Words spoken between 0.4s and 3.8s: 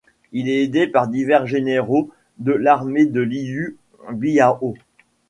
est aidé par divers généraux de l'armée de Liu